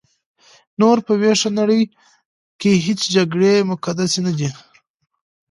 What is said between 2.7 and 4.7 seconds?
هیڅ جګړې مقدسې نه دي.